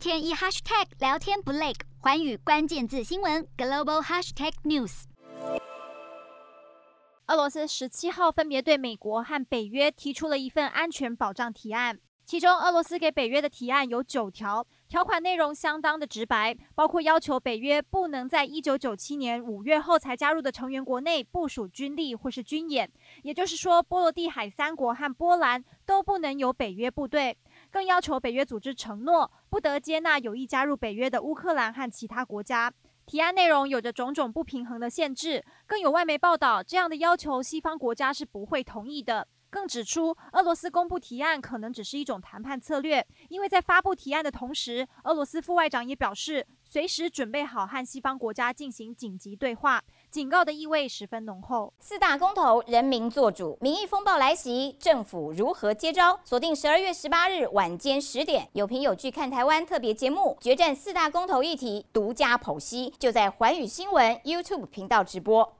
[0.00, 5.02] 天一 hashtag 聊天不累，环宇关键字新闻 global hashtag news。
[7.26, 22.90] 俄罗斯十七号分别对美国和北约提出了一份安全保障提案，其中俄罗斯给北约的提案有九条，条款内容相当的直白，包括要求北约不能在一九九七年五月后才加入的成员国内部署军力或是军演，
[23.22, 27.36] 也就是说，波罗的海三国和波兰都不能有北约部队。
[27.70, 32.72] 更要求北约组织承诺不得接纳有意加入北约的乌克兰和其他国家。
[33.06, 39.26] 提案内容有着种种不平衡的限制，更有外媒报道，这样的要求西方国家是不会同意的。
[39.50, 51.74] 更指出，俄罗斯公布提案可能只是一种谈判策略，因为在发布提案的同时，俄罗斯副外长也表示，随时准备好和西方国家进行紧急对话，警告的意味十分浓厚。
[51.80, 56.20] 四大公投，人民做主，民意风暴来袭，政府如何接招？
[56.24, 65.59] 锁定十二月十八日晚间十点，有凭有据看台湾特别节目，决战四大公投议题，独家剖析，就在环宇新闻 YouTube 频道直播。